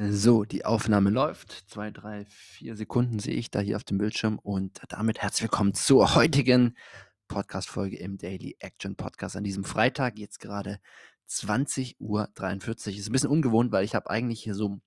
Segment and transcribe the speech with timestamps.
[0.00, 1.64] So, die Aufnahme läuft.
[1.70, 5.74] 2, 3, 4 Sekunden sehe ich da hier auf dem Bildschirm und damit herzlich willkommen
[5.74, 6.76] zur heutigen
[7.26, 10.16] Podcast-Folge im Daily Action Podcast an diesem Freitag.
[10.16, 10.78] Jetzt gerade
[11.28, 12.28] 20.43 Uhr.
[12.96, 14.78] Ist ein bisschen ungewohnt, weil ich habe eigentlich hier so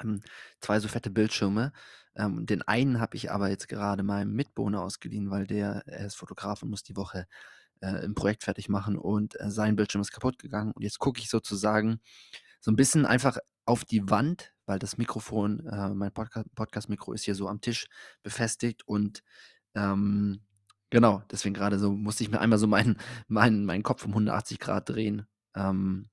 [0.00, 0.22] ähm,
[0.60, 1.72] zwei so fette Bildschirme.
[2.14, 6.14] Ähm, den einen habe ich aber jetzt gerade meinem Mitbewohner ausgeliehen, weil der er ist
[6.14, 7.26] Fotograf und muss die Woche
[7.80, 10.70] äh, ein Projekt fertig machen und äh, sein Bildschirm ist kaputt gegangen.
[10.70, 12.00] Und jetzt gucke ich sozusagen
[12.60, 17.24] so ein bisschen einfach auf die Wand, weil das Mikrofon, äh, mein Podca Podcast-Mikro ist
[17.24, 17.86] hier so am Tisch
[18.22, 19.22] befestigt und
[19.74, 20.40] ähm,
[20.90, 22.96] genau, deswegen gerade so musste ich mir einmal so meinen,
[23.28, 26.08] meinen, meinen Kopf um 180 Grad drehen, ähm,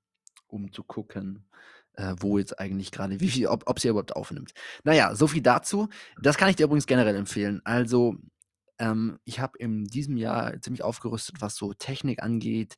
[0.48, 1.48] um zu gucken,
[1.94, 4.54] äh, wo jetzt eigentlich gerade, wie viel, ob es hier überhaupt aufnimmt.
[4.84, 5.90] Naja, so viel dazu.
[6.22, 7.62] Das kann ich dir übrigens generell empfehlen.
[7.64, 8.18] Also
[8.80, 12.76] ähm, ich habe in diesem Jahr ziemlich aufgerüstet, was so Technik angeht.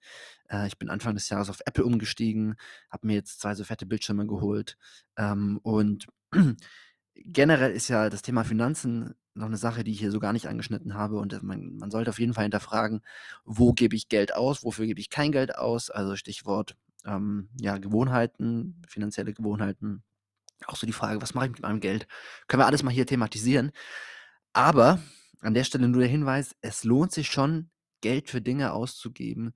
[0.50, 2.56] Äh, ich bin Anfang des Jahres auf Apple umgestiegen,
[2.90, 4.78] habe mir jetzt zwei so fette Bildschirme geholt.
[5.18, 6.08] Ähm, und
[7.16, 10.48] generell ist ja das Thema Finanzen noch eine Sache, die ich hier so gar nicht
[10.48, 11.18] angeschnitten habe.
[11.18, 13.02] Und äh, man, man sollte auf jeden Fall hinterfragen,
[13.46, 15.90] wo gebe ich Geld aus, wofür gebe ich kein Geld aus.
[15.90, 20.04] Also Stichwort ähm, ja, Gewohnheiten, finanzielle Gewohnheiten.
[20.66, 22.08] Auch so die Frage, was mache ich mit meinem Geld?
[22.48, 23.72] Können wir alles mal hier thematisieren.
[24.54, 25.00] Aber
[25.48, 27.70] an der Stelle nur der Hinweis, es lohnt sich schon,
[28.02, 29.54] Geld für Dinge auszugeben,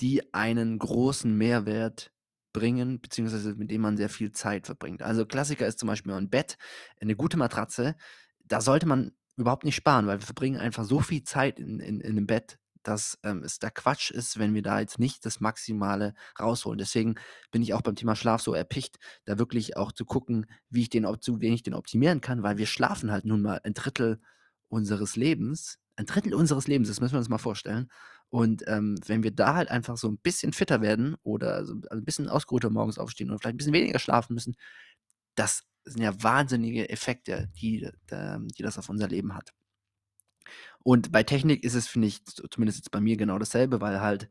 [0.00, 2.12] die einen großen Mehrwert
[2.52, 5.02] bringen, beziehungsweise mit denen man sehr viel Zeit verbringt.
[5.02, 6.58] Also Klassiker ist zum Beispiel ein Bett,
[7.00, 7.96] eine gute Matratze.
[8.44, 12.00] Da sollte man überhaupt nicht sparen, weil wir verbringen einfach so viel Zeit in, in,
[12.00, 15.40] in einem Bett, dass ähm, es da Quatsch ist, wenn wir da jetzt nicht das
[15.40, 16.78] Maximale rausholen.
[16.78, 17.16] Deswegen
[17.50, 20.88] bin ich auch beim Thema Schlaf so erpicht, da wirklich auch zu gucken, wie ich
[20.90, 24.20] den, zu wenig den optimieren kann, weil wir schlafen halt nun mal ein Drittel
[24.72, 27.90] unseres Lebens, ein Drittel unseres Lebens, das müssen wir uns mal vorstellen.
[28.30, 32.04] Und ähm, wenn wir da halt einfach so ein bisschen fitter werden oder so ein
[32.04, 34.56] bisschen ausgeruhter morgens aufstehen und vielleicht ein bisschen weniger schlafen müssen,
[35.34, 39.52] das sind ja wahnsinnige Effekte, die, die das auf unser Leben hat.
[40.82, 44.30] Und bei Technik ist es, finde ich, zumindest jetzt bei mir genau dasselbe, weil halt,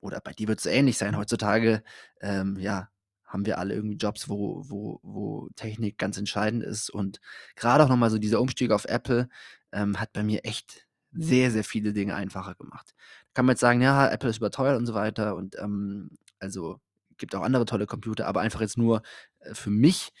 [0.00, 1.82] oder bei dir wird es ähnlich sein, heutzutage,
[2.20, 2.90] ähm, ja,
[3.30, 6.90] haben wir alle irgendwie Jobs, wo, wo, wo Technik ganz entscheidend ist.
[6.90, 7.20] Und
[7.54, 9.28] gerade auch nochmal so dieser Umstieg auf Apple
[9.72, 12.94] ähm, hat bei mir echt sehr, sehr viele Dinge einfacher gemacht.
[13.34, 15.34] Kann man jetzt sagen, ja, Apple ist überteuert und so weiter.
[15.36, 16.80] Und ähm, also
[17.18, 19.02] gibt auch andere tolle Computer, aber einfach jetzt nur
[19.40, 20.12] äh, für mich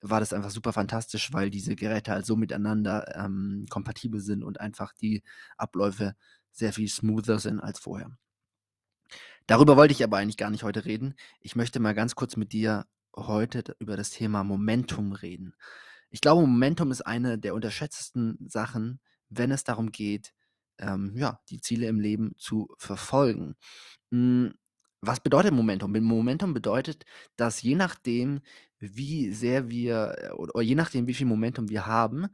[0.00, 4.60] war das einfach super fantastisch, weil diese Geräte halt so miteinander ähm, kompatibel sind und
[4.60, 5.22] einfach die
[5.56, 6.14] Abläufe
[6.52, 8.10] sehr viel smoother sind als vorher.
[9.46, 11.14] Darüber wollte ich aber eigentlich gar nicht heute reden.
[11.40, 15.54] Ich möchte mal ganz kurz mit dir heute über das Thema Momentum reden.
[16.14, 20.32] Ich glaube, Momentum ist eine der unterschätztesten Sachen, wenn es darum geht,
[20.78, 23.56] ähm, ja, die Ziele im Leben zu verfolgen.
[24.12, 24.54] Hm,
[25.00, 25.92] was bedeutet Momentum?
[26.04, 27.04] Momentum bedeutet,
[27.34, 28.42] dass je nachdem,
[28.78, 32.28] wie sehr wir äh, oder je nachdem, wie viel Momentum wir haben,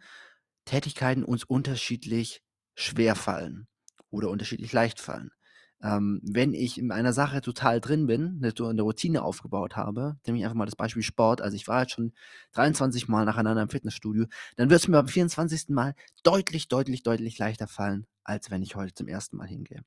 [0.67, 2.43] Tätigkeiten uns unterschiedlich
[2.75, 3.67] schwer fallen
[4.11, 5.31] oder unterschiedlich leicht fallen
[5.83, 10.45] ähm, wenn ich in einer Sache total drin bin, eine, Routine aufgebaut habe, nehme ich
[10.45, 12.13] einfach mal das Beispiel Sport, also ich war jetzt schon
[12.53, 14.27] 23 Mal nacheinander im Fitnessstudio,
[14.57, 15.71] dann wird es mir beim 24.
[15.71, 19.83] Mal deutlich, deutlich, deutlich leichter fallen, als wenn ich heute zum ersten Mal hingehe.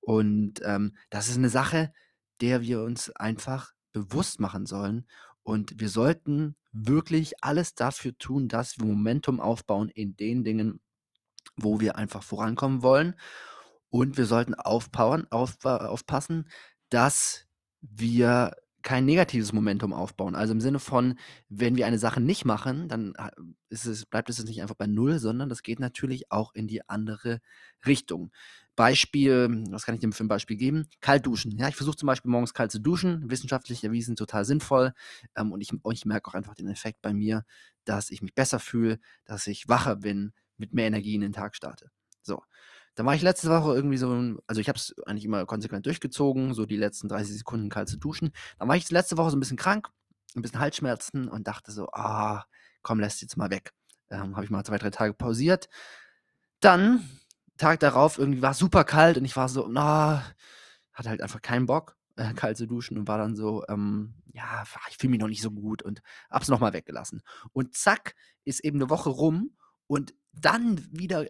[0.00, 1.92] Und ähm, das ist eine Sache,
[2.40, 5.06] der wir uns einfach bewusst machen sollen.
[5.42, 10.80] Und wir sollten wirklich alles dafür tun, dass wir Momentum aufbauen in den Dingen,
[11.56, 13.14] wo wir einfach vorankommen wollen.
[13.94, 16.48] Und wir sollten aufpowern, auf, aufpassen,
[16.88, 17.46] dass
[17.80, 20.34] wir kein negatives Momentum aufbauen.
[20.34, 21.16] Also im Sinne von,
[21.48, 23.30] wenn wir eine Sache nicht machen, dann äh,
[23.68, 27.40] es, bleibt es nicht einfach bei Null, sondern das geht natürlich auch in die andere
[27.86, 28.32] Richtung.
[28.74, 30.88] Beispiel, was kann ich dir für ein Beispiel geben?
[31.00, 31.56] Kalt duschen.
[31.56, 34.92] Ja, ich versuche zum Beispiel morgens kalt zu duschen, wissenschaftlich erwiesen, total sinnvoll.
[35.36, 37.44] Ähm, und ich, ich merke auch einfach den Effekt bei mir,
[37.84, 41.54] dass ich mich besser fühle, dass ich wacher bin, mit mehr Energie in den Tag
[41.54, 41.92] starte.
[42.22, 42.42] So.
[42.94, 46.54] Dann war ich letzte Woche irgendwie so, also ich habe es eigentlich immer konsequent durchgezogen,
[46.54, 48.32] so die letzten 30 Sekunden kalt zu duschen.
[48.58, 49.88] Dann war ich letzte Woche so ein bisschen krank,
[50.36, 52.44] ein bisschen Halsschmerzen und dachte so, ah,
[52.82, 53.72] komm, lässt jetzt mal weg.
[54.10, 55.68] Ähm, habe ich mal zwei, drei Tage pausiert.
[56.60, 57.08] Dann,
[57.56, 60.24] Tag darauf, irgendwie war es super kalt und ich war so, na,
[60.92, 64.64] hatte halt einfach keinen Bock, äh, kalt zu duschen und war dann so, ähm, ja,
[64.88, 67.22] ich fühle mich noch nicht so gut und hab's nochmal weggelassen.
[67.52, 68.14] Und zack,
[68.44, 71.26] ist eben eine Woche rum und dann wieder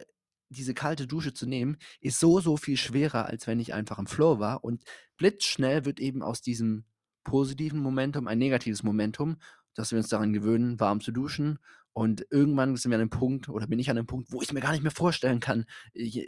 [0.49, 4.07] diese kalte Dusche zu nehmen, ist so, so viel schwerer, als wenn ich einfach im
[4.07, 4.65] Flow war.
[4.65, 4.85] Und
[5.17, 6.85] blitzschnell wird eben aus diesem
[7.25, 9.37] positiven Momentum ein negatives Momentum,
[9.75, 11.59] dass wir uns daran gewöhnen, warm zu duschen.
[11.93, 14.53] Und irgendwann sind wir an einem Punkt, oder bin ich an einem Punkt, wo ich
[14.53, 16.27] mir gar nicht mehr vorstellen kann, äh,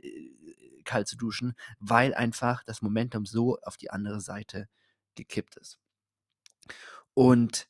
[0.85, 4.69] kalt zu duschen, weil einfach das Momentum so auf die andere Seite
[5.17, 5.79] gekippt ist.
[7.15, 7.69] Und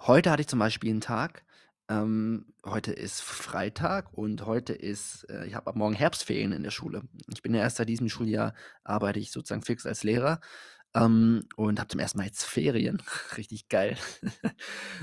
[0.00, 1.44] Heute hatte ich zum Beispiel einen Tag
[1.88, 6.70] ähm, heute ist Freitag und heute ist äh, ich habe ab morgen Herbstferien in der
[6.70, 7.02] Schule.
[7.32, 8.54] Ich bin ja erst seit diesem Schuljahr
[8.84, 10.40] arbeite ich sozusagen fix als Lehrer,
[10.94, 13.02] ähm, und habe zum ersten Mal jetzt Ferien.
[13.36, 13.96] Richtig geil.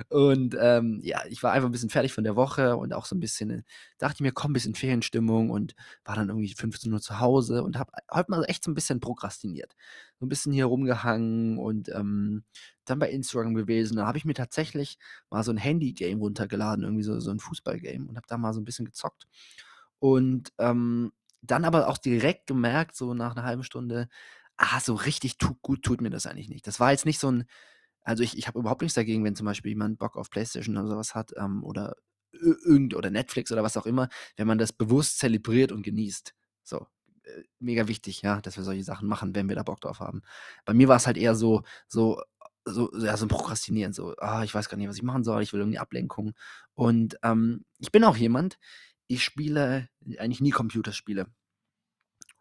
[0.09, 3.15] Und, ähm, ja, ich war einfach ein bisschen fertig von der Woche und auch so
[3.15, 3.63] ein bisschen äh,
[3.97, 7.77] dachte ich mir: „Komm, bisschen Ferienstimmung“ und war dann irgendwie 15 Uhr zu Hause und
[7.77, 9.75] habe heute mal echt so ein bisschen prokrastiniert.
[10.19, 12.43] So ein bisschen hier rumgehangen und, ähm,
[12.85, 13.97] dann bei Instagram gewesen.
[13.97, 14.97] Da habe ich mir tatsächlich
[15.29, 18.61] mal so ein Handy-Game runtergeladen, irgendwie so so 'n Fußballgame und habe da mal so
[18.61, 19.25] ein bisschen gezockt.
[19.99, 21.11] Und, ähm,
[21.41, 24.09] dann aber auch direkt gemerkt, so nach einer halben Stunde
[24.59, 26.65] Ah, so richtig tu gut tut mir das eigentlich nicht.
[26.65, 27.45] Das war jetzt nicht so 'n
[28.03, 30.87] also, ich ich habe überhaupt nichts dagegen, wenn zum Beispiel jemand Bock auf PlayStation oder
[30.89, 31.95] so was hat, ähm, oder
[32.33, 36.35] irgend oder Netflix oder was auch immer, wenn man das bewusst zelebriert und genießt.
[36.63, 36.87] So,
[37.25, 40.21] äh, mega wichtig, ja, dass wir solche Sachen machen, wenn wir da Bock drauf haben.
[40.65, 42.21] Bei mir war's halt eher so so
[42.65, 45.43] so ja, so 'n Prokrastinieren, so: „Ah, ich weiß gar nicht, was ich machen soll,
[45.43, 46.33] ich will irgendwie Ablenkung.“
[46.75, 48.57] Und, ähm, ich bin auch jemand,
[49.07, 51.27] ich spiele eigentlich nie Computerspiele.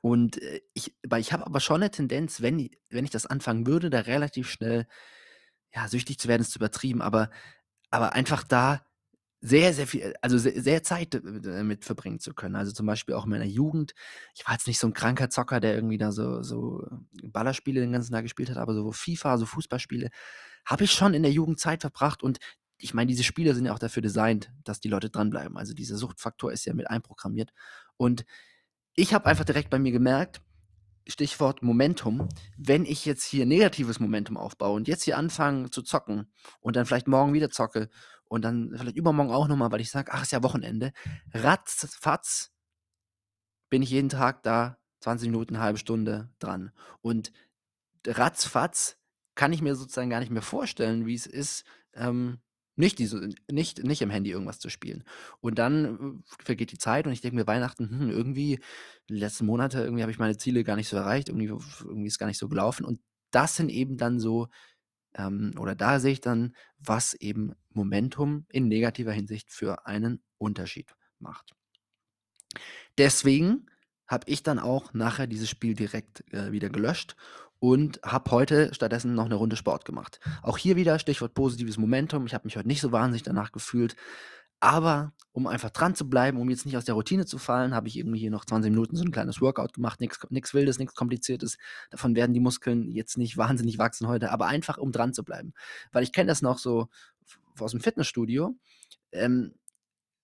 [0.05, 3.89] Und, äh, ich ich habe aber schon 'ne Tendenz, wenn wenn ich das anfangen würde,
[3.89, 4.87] da relativ schnell,
[5.75, 7.31] ja, süchtig zu werden, ist zu übertrieben, aber
[7.91, 8.87] aber einfach da
[9.43, 12.57] sehr, sehr viel also, se sehr Zeit d damit verbringen zu können.
[12.57, 13.95] Also, zum Beispiel auch in meiner Jugend.
[14.37, 16.87] Ich war jetzt nicht so 'n kranker Zocker, der irgendwie da so so
[17.25, 20.11] Ballerspiele den ganzen Tag gespielt hat, aber so FIFA, so Fußballspiele
[20.67, 22.39] habe ich schon in der Jugend Zeit verbracht und
[22.79, 25.57] ich meine, diese Spiele sind ja auch dafür designt, dass die Leute dranbleiben.
[25.59, 27.53] Also, dieser Suchtfaktor ist ja mit einprogrammiert
[27.99, 28.25] und
[28.97, 30.41] ich habe einfach direkt bei mir gemerkt,
[31.07, 36.33] Stichwort Momentum, wenn ich jetzt hier negatives Momentum aufbaue und jetzt hier anfange zu zocken
[36.61, 37.91] und dann vielleicht morgen wieder zocke
[38.25, 40.93] und dann vielleicht übermorgen auch noch mal, weil ich sage: „Ach, ist ja Wochenende“,
[41.35, 42.53] ratzfatz
[43.71, 46.73] bin ich jeden Tag da 20 Minuten, halbe Stunde dran.
[47.03, 47.33] Und
[48.07, 48.99] ratzfatz
[49.35, 51.65] kann ich mir sozusagen gar nicht mehr vorstellen, wie es ist,
[51.95, 52.41] ähm,
[52.77, 55.05] nicht diese nicht nicht im Handy irgendwas zu spielen.
[55.41, 58.61] Und dann, äh, vergeht die Zeit und ich denke mir Weihnachten: „Hm, irgendwie
[59.09, 62.19] die letzten Monate irgendwie habe ich meine Ziele gar nicht so erreicht, irgendwie irgendwie ist
[62.19, 63.01] gar nicht so gelaufen.“ Und
[63.31, 64.49] das sind eben dann so
[65.17, 70.95] ähm, oder da sehe ich dann, was eben Momentum in negativer Hinsicht für einen Unterschied
[71.21, 71.55] macht.
[72.99, 73.67] Deswegen
[74.07, 77.17] habe ich dann auch nachher dieses Spiel direkt, äh, wieder gelöscht
[77.61, 80.21] und habe heute stattdessen noch 'ne Runde Sport gemacht.
[80.43, 82.27] Auch hier wieder Stichwort positives Momentum.
[82.27, 83.97] Ich habe mich heute nicht so wahnsinnig danach gefühlt,
[84.61, 87.89] aber um einfach dran zu bleiben, um jetzt nicht aus der Routine zu fallen, habe
[87.89, 91.59] ich irgendwie hier noch 20 Minuten so 'n kleines Workout gemacht, nix Wildes, nix Kompliziertes.
[91.91, 95.55] Davon werden die Muskeln jetzt nicht wahnsinnig wachsen heute, aber einfach, um dran zu bleiben.
[95.93, 96.89] Weil ich kenne das noch so
[97.57, 98.57] v aus'm Fitnessstudio,
[99.13, 99.55] ähm,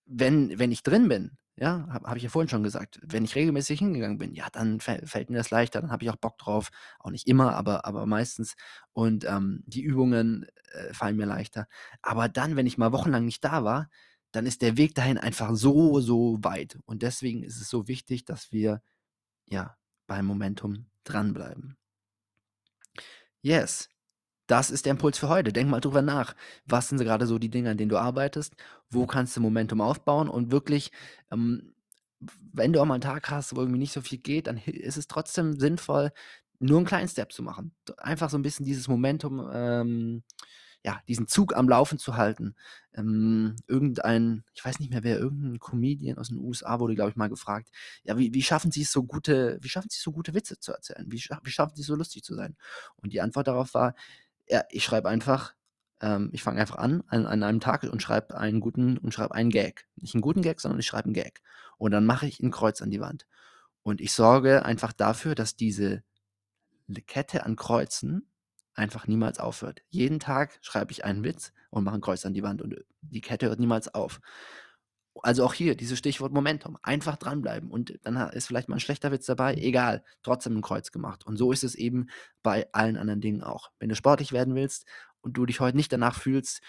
[0.06, 3.34] wenn wenn ich drin bin, ja, habe habe ich ja vorhin schon gesagt, wenn ich
[3.36, 6.38] regelmäßig hingegangen bin, ja, dann fäll fällt mir das leichter, dann habe ich auch Bock
[6.38, 6.70] drauf.
[6.98, 8.54] Auch nicht immer, aber aber meistens.
[8.92, 11.66] Und, ähm, die Übungen, äh, fallen mir leichter.
[12.02, 13.88] Aber dann, wenn ich mal wochenlang nicht da war,
[14.32, 16.78] dann ist der Weg dahin einfach so, so weit.
[16.86, 18.82] Und deswegen ist es so wichtig, dass wir,
[19.46, 19.76] ja,
[20.08, 21.76] beim Momentum dranbleiben.
[23.42, 23.88] Yes.
[24.50, 25.52] Das ist der Impuls für heute.
[25.52, 26.34] Denk mal drüber nach.
[26.66, 28.56] Was sind so grade so die Dinge, an denen du arbeitest?
[28.90, 30.28] Wo kannst du Momentum aufbauen?
[30.28, 30.90] Und wirklich,
[31.30, 31.72] ähm,
[32.52, 34.96] wenn du auch mal 'n Tag hast, wo irgendwie nicht so viel geht, dann ist
[34.96, 36.10] es trotzdem sinnvoll,
[36.58, 37.72] nur 'n kleinen Step zu machen.
[37.98, 40.22] Einfach so 'n bisschen dieses Momentum, ähm
[40.84, 42.54] ja, diesen Zug am Laufen zu halten.
[42.94, 47.10] Ähm, irgendein ich weiß nicht mehr wer, irgend 'n Comedian aus den USA wurde, glaube
[47.10, 47.68] ich, mal gefragt:
[48.04, 51.04] „Ja, wie wie schaffen Sie's so gute wie schaffen Sie's so gute Witze zu erzählen?
[51.08, 52.56] Wie wie schaffen Sie's so lustig zu sein?“
[52.96, 53.94] Und die Antwort darauf war:
[54.50, 55.54] „Ja, ich schreibe einfach
[56.02, 59.32] ähm, ich fange einfach an an an einem Tag und schreibe einen guten und schreibe
[59.34, 59.86] einen Gag.
[59.96, 61.40] Nicht 'n guten Gag, sondern ich schreibe 'n Gag.
[61.78, 63.26] Und dann mache ich 'n Kreuz an die Wand.
[63.82, 66.02] Und ich sorge einfach dafür, dass diese
[67.08, 68.28] Kette an Kreuzen
[68.74, 69.82] einfach niemals aufhört.
[69.90, 73.20] Jeden Tag schreibe ich einen Witz und mache 'n Kreuz an die Wand und, die
[73.22, 74.20] Kette hört niemals auf.
[75.16, 76.78] Also, auch hier dieses Stichwort Momentum.
[76.82, 80.92] Einfach dranbleiben und dann ist vielleicht mal 'n schlechter Witz dabei, egal, trotzdem 'n Kreuz
[80.92, 81.26] gemacht.
[81.26, 82.08] Und so ist es eben
[82.42, 83.70] bei allen anderen Dingen auch.
[83.78, 84.86] Wenn du sportlich werden willst
[85.20, 86.60] und du dich heute nicht danach fühlst,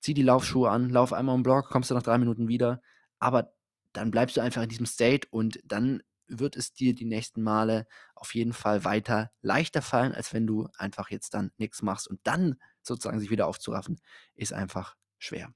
[0.00, 2.82] zieh die Laufschuhe an, lauf einmal um 'n Block, kommst du nach 3 Minuten wieder,
[3.20, 3.52] aber
[3.92, 7.86] dann bleibst du einfach in diesem State und dann wird es dir die nächsten Male
[8.14, 12.18] auf jeden Fall weiter leichter fallen, als wenn du einfach jetzt dann nix machst und
[12.24, 14.00] dann sozusagen sich wieder aufzuraffen,
[14.34, 15.54] ist einfach schwer.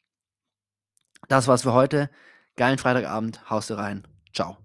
[1.28, 2.10] Das war's für heute.
[2.56, 3.48] Geilen Freitagabend.
[3.50, 4.06] Haust du rein.
[4.32, 4.56] Tschau.